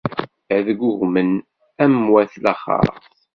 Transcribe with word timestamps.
Ad 0.55 0.67
ggugmen 0.77 1.31
am 1.83 1.95
wayt 2.11 2.33
laxert. 2.43 3.03